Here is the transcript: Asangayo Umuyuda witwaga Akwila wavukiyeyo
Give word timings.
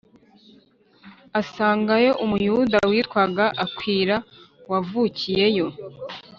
Asangayo 1.41 2.11
Umuyuda 2.23 2.77
witwaga 2.89 3.45
Akwila 3.63 4.17
wavukiyeyo 4.71 5.67